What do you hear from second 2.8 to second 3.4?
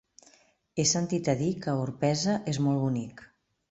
bonic.